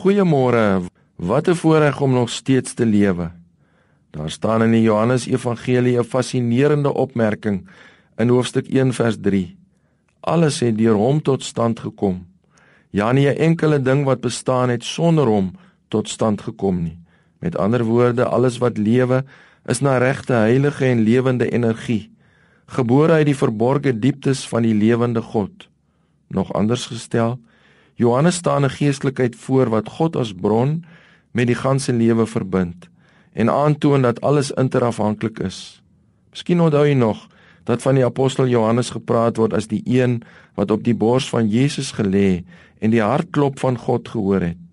Goeiemôre. 0.00 0.80
Wat 1.16 1.48
'n 1.48 1.54
voorreg 1.54 2.00
om 2.00 2.12
nog 2.12 2.30
steeds 2.30 2.74
te 2.74 2.86
lewe. 2.86 3.30
Daar 4.10 4.30
staan 4.30 4.62
in 4.62 4.70
die 4.70 4.82
Johannes 4.82 5.26
Evangelie 5.26 5.98
'n 5.98 6.04
fascinerende 6.04 6.94
opmerking 6.94 7.68
in 8.16 8.28
hoofstuk 8.28 8.66
1 8.68 8.92
vers 8.92 9.16
3. 9.20 9.56
Alles 10.20 10.60
het 10.60 10.78
deur 10.78 10.94
hom 10.94 11.22
tot 11.22 11.42
stand 11.42 11.80
gekom. 11.80 12.26
Ja, 12.90 13.12
nie 13.12 13.28
'n 13.28 13.36
enkele 13.36 13.82
ding 13.82 14.04
wat 14.04 14.20
bestaan 14.20 14.68
het 14.68 14.84
sonder 14.84 15.26
hom 15.26 15.52
tot 15.88 16.08
stand 16.08 16.40
gekom 16.40 16.82
nie. 16.82 16.98
Met 17.38 17.56
ander 17.56 17.84
woorde, 17.84 18.24
alles 18.24 18.58
wat 18.58 18.78
lewe 18.78 19.24
is 19.64 19.80
na 19.80 19.98
regte 19.98 20.32
heilige 20.32 20.84
en 20.84 21.00
lewende 21.00 21.50
energie, 21.50 22.10
gebore 22.66 23.12
uit 23.12 23.26
die 23.26 23.36
verborgde 23.36 23.98
dieptes 23.98 24.48
van 24.48 24.62
die 24.62 24.74
lewende 24.74 25.22
God. 25.22 25.68
Nog 26.28 26.52
anders 26.52 26.86
gestel, 26.86 27.38
Johannes 28.00 28.34
staan 28.34 28.64
'n 28.64 28.70
geestelikheid 28.70 29.36
voor 29.36 29.68
wat 29.68 29.88
God 29.88 30.16
as 30.16 30.32
bron 30.32 30.84
met 31.30 31.46
die 31.46 31.54
ganse 31.54 31.92
lewe 31.92 32.26
verbind 32.26 32.88
en 33.32 33.50
aantoon 33.50 34.02
dat 34.02 34.20
alles 34.20 34.50
interafhanklik 34.50 35.38
is. 35.38 35.82
Miskien 36.30 36.60
onthou 36.60 36.86
jy 36.86 36.94
nog 36.94 37.28
dat 37.64 37.82
van 37.82 37.94
die 37.94 38.04
apostel 38.04 38.46
Johannes 38.46 38.90
gepraat 38.90 39.36
word 39.36 39.52
as 39.52 39.66
die 39.66 39.82
een 39.84 40.22
wat 40.54 40.70
op 40.70 40.84
die 40.84 40.94
bors 40.94 41.28
van 41.28 41.48
Jesus 41.48 41.92
gelê 41.92 42.44
en 42.78 42.90
die 42.90 43.02
hartklop 43.02 43.58
van 43.58 43.78
God 43.78 44.08
gehoor 44.08 44.40
het. 44.40 44.64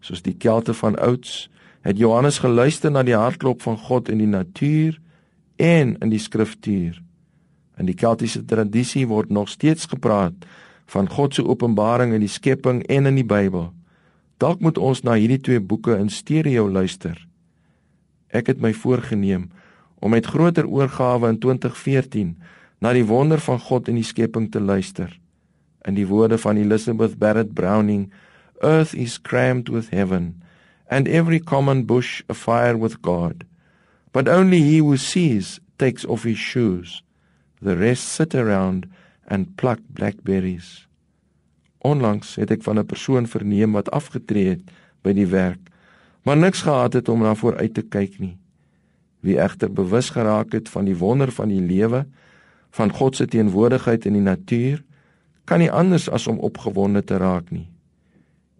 Soos 0.00 0.22
die 0.22 0.36
kelte 0.38 0.74
van 0.74 0.98
ouds 0.98 1.50
het 1.80 1.98
Johannes 1.98 2.38
geluister 2.38 2.90
na 2.90 3.02
die 3.02 3.16
hartklop 3.16 3.62
van 3.62 3.76
God 3.76 4.08
in 4.08 4.18
die 4.18 4.30
natuur 4.30 5.00
en 5.56 5.96
in 5.98 6.10
die 6.10 6.22
skriftuur. 6.22 7.02
In 7.76 7.86
die 7.86 7.94
keltiese 7.94 8.44
tradisie 8.44 9.06
word 9.06 9.30
nog 9.30 9.48
steeds 9.48 9.86
gepraat 9.86 10.34
van 10.88 11.08
God 11.12 11.34
se 11.34 11.44
openbaring 11.44 12.14
in 12.16 12.24
die 12.24 12.32
skepping 12.32 12.82
en 12.88 13.06
in 13.10 13.18
die 13.20 13.26
Bybel. 13.26 13.68
Dalk 14.40 14.62
moet 14.64 14.78
ons 14.78 15.02
na 15.04 15.18
hierdie 15.18 15.40
twee 15.42 15.60
boeke 15.60 15.96
in 15.98 16.08
stereo 16.08 16.68
luister. 16.70 17.16
Ek 18.32 18.48
het 18.48 18.60
my 18.62 18.72
voorgenem 18.72 19.48
om 19.98 20.14
met 20.14 20.28
groter 20.30 20.68
oorgawe 20.68 21.28
in 21.28 21.40
2014 21.42 22.36
na 22.80 22.92
die 22.94 23.04
wonder 23.04 23.40
van 23.42 23.58
God 23.60 23.88
in 23.90 23.98
die 23.98 24.06
skepping 24.06 24.48
te 24.52 24.60
luister. 24.62 25.10
In 25.84 25.98
die 25.98 26.06
woorde 26.06 26.38
van 26.38 26.56
Elizabeth 26.60 27.18
Barrett 27.18 27.54
Browning, 27.54 28.08
Earth 28.62 28.94
is 28.94 29.18
crammed 29.20 29.68
with 29.68 29.90
heaven 29.90 30.42
and 30.88 31.08
every 31.08 31.40
common 31.40 31.84
bush 31.84 32.22
afire 32.28 32.78
with 32.78 33.02
God. 33.02 33.44
But 34.12 34.28
only 34.28 34.60
he 34.62 34.78
who 34.78 34.96
sees 34.96 35.60
takes 35.78 36.06
off 36.06 36.24
his 36.24 36.38
shoes. 36.38 37.02
The 37.60 37.76
rest 37.76 38.08
sit 38.08 38.34
around 38.34 38.86
and 39.28 39.54
pluck 39.54 39.80
blackberries. 39.92 40.88
Onlangs 41.84 42.34
het 42.40 42.50
ek 42.50 42.62
van 42.66 42.78
'n 42.78 42.86
persoon 42.86 43.26
verneem 43.26 43.72
wat 43.72 43.90
afgetree 43.90 44.48
het 44.48 44.62
by 45.02 45.12
die 45.12 45.26
werk, 45.26 45.60
maar 46.22 46.36
niks 46.36 46.62
gehad 46.62 46.92
het 46.92 47.08
om 47.08 47.22
na 47.22 47.34
vooruit 47.34 47.74
te 47.74 47.82
kyk 47.82 48.18
nie. 48.18 48.36
Wie 49.20 49.38
egter 49.40 49.72
bewus 49.72 50.10
geraak 50.10 50.52
het 50.52 50.68
van 50.68 50.84
die 50.84 50.96
wonder 50.96 51.32
van 51.32 51.48
die 51.48 51.60
lewe, 51.60 52.06
van 52.70 52.92
God 52.92 53.16
se 53.16 53.26
teenwoordigheid 53.26 54.04
in 54.04 54.12
die 54.12 54.22
natuur, 54.22 54.82
kan 55.44 55.58
nie 55.58 55.70
anders 55.72 56.08
as 56.10 56.26
om 56.26 56.38
opgewonde 56.38 57.04
te 57.04 57.16
raak 57.16 57.50
nie. 57.50 57.68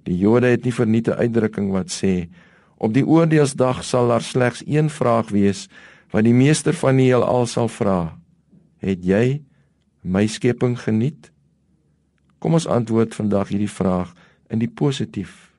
Die 0.03 0.17
Jode 0.17 0.47
het 0.47 0.65
nie 0.65 0.73
verniete 0.73 1.17
uitdrukking 1.17 1.71
wat 1.71 1.93
sê 1.93 2.29
op 2.79 2.95
die 2.95 3.07
oordeelsdag 3.07 3.83
sal 3.85 4.09
daar 4.09 4.23
slegs 4.23 4.63
een 4.67 4.91
vraag 4.91 5.29
wees 5.35 5.67
wat 6.15 6.25
die 6.25 6.35
meester 6.35 6.73
van 6.73 6.97
die 6.97 7.11
heelal 7.11 7.47
sal 7.47 7.69
vra: 7.69 8.17
Het 8.79 9.05
jy 9.05 9.43
my 10.01 10.27
skepping 10.27 10.79
geniet? 10.79 11.31
Kom 12.39 12.55
ons 12.55 12.67
antwoord 12.67 13.15
vandag 13.15 13.49
hierdie 13.49 13.71
vraag 13.71 14.13
in 14.49 14.63
die 14.63 14.71
positief. 14.71 15.51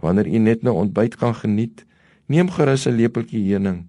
Wanneer 0.00 0.26
u 0.26 0.38
net 0.38 0.62
nou 0.62 0.74
ontbyt 0.80 1.16
kan 1.20 1.34
geniet, 1.34 1.84
neem 2.26 2.50
gerus 2.50 2.86
'n 2.86 2.96
lepeltjie 2.96 3.44
heuning 3.50 3.86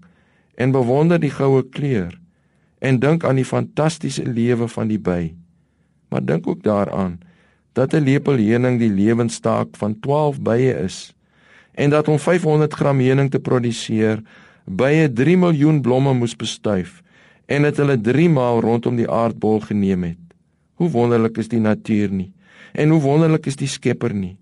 en 0.55 0.71
bewonder 0.71 1.19
die 1.19 1.31
goue 1.31 1.63
kleur 1.69 2.19
en 2.79 2.99
dink 2.99 3.23
aan 3.23 3.35
die 3.35 3.45
fantastiese 3.45 4.25
lewe 4.25 4.67
van 4.67 4.87
die 4.87 4.99
by. 4.99 5.33
Maar 6.09 6.25
dink 6.25 6.47
ook 6.47 6.63
daaraan 6.63 7.19
dat 7.73 7.93
'n 7.93 8.03
lepel 8.03 8.37
heuning 8.37 8.79
die 8.79 8.89
lewenstaak 8.89 9.77
van 9.77 9.99
12 9.99 10.41
bye 10.41 10.73
is 10.83 11.15
en 11.71 11.89
dat 11.89 12.07
om 12.07 12.19
500 12.19 12.73
gram 12.73 12.99
heuning 12.99 13.31
te 13.31 13.39
produseer, 13.39 14.21
bye 14.65 15.13
3 15.13 15.37
miljoen 15.37 15.81
blomme 15.81 16.13
moes 16.13 16.35
bestuif 16.35 17.01
en 17.51 17.67
dit 17.67 17.79
hulle 17.83 17.97
3 17.99 18.29
maal 18.31 18.61
rondom 18.63 18.95
die 18.99 19.09
aardbol 19.09 19.59
geneem 19.65 20.05
het. 20.11 20.21
Hoe 20.79 20.89
wonderlik 20.89 21.37
is 21.41 21.51
die 21.51 21.61
natuur 21.61 22.13
nie 22.13 22.31
en 22.71 22.93
hoe 22.93 23.01
wonderlik 23.03 23.49
is 23.51 23.57
die 23.59 23.67
Skepper 23.67 24.13
nie. 24.15 24.37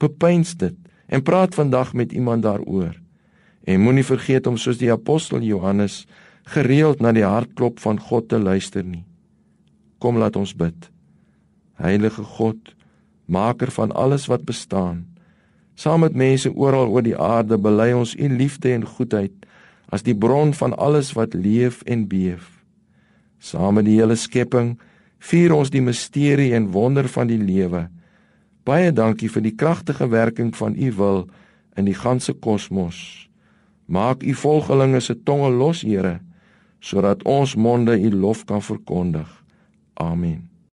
Bepeins 0.00 0.52
dit 0.60 0.76
en 1.08 1.22
praat 1.24 1.54
vandag 1.56 1.94
met 1.96 2.12
iemand 2.12 2.44
daaroor. 2.44 2.92
En 3.64 3.80
moenie 3.80 4.04
vergeet 4.04 4.46
om 4.46 4.58
soos 4.60 4.78
die 4.78 4.92
apostel 4.92 5.40
Johannes 5.40 6.04
gereeld 6.52 7.00
na 7.00 7.12
die 7.16 7.24
hartklop 7.24 7.80
van 7.80 8.00
God 8.00 8.28
te 8.28 8.38
luister 8.38 8.84
nie. 8.84 9.04
Kom 9.98 10.20
laat 10.20 10.36
ons 10.36 10.52
bid. 10.56 10.90
Heilige 11.80 12.22
God, 12.36 12.74
maker 13.24 13.72
van 13.72 13.92
alles 13.92 14.26
wat 14.28 14.44
bestaan, 14.44 15.06
saam 15.74 16.04
met 16.04 16.16
mense 16.16 16.52
oral 16.52 16.92
oor 16.92 17.04
die 17.04 17.16
aarde 17.16 17.56
bely 17.56 17.92
ons 17.96 18.12
u 18.16 18.28
liefde 18.28 18.74
en 18.74 18.84
goedheid 18.84 19.32
as 19.90 20.04
die 20.06 20.14
bron 20.14 20.54
van 20.54 20.76
alles 20.78 21.12
wat 21.18 21.34
leef 21.34 21.82
en 21.82 22.06
beef. 22.08 22.46
Saam 23.38 23.78
met 23.78 23.88
die 23.88 23.98
hele 23.98 24.16
skepping 24.16 24.76
vier 25.20 25.52
ons 25.54 25.72
die 25.72 25.82
misterie 25.84 26.54
en 26.56 26.70
wonder 26.74 27.08
van 27.08 27.28
die 27.30 27.40
lewe. 27.40 27.88
Baie 28.64 28.92
dankie 28.92 29.30
vir 29.32 29.44
die 29.44 29.56
kragtige 29.56 30.08
werking 30.12 30.52
van 30.56 30.76
u 30.76 30.92
wil 30.96 31.24
in 31.76 31.88
die 31.88 31.96
ganse 31.96 32.32
kosmos. 32.32 33.28
Maak 33.90 34.22
u 34.22 34.34
volgelinge 34.34 35.00
se 35.00 35.16
tonge 35.24 35.50
los, 35.50 35.82
Here, 35.82 36.20
sodat 36.80 37.24
ons 37.24 37.56
monde 37.56 37.96
u 37.98 38.10
lof 38.10 38.44
kan 38.44 38.62
verkondig. 38.62 39.28
Amen. 39.94 40.48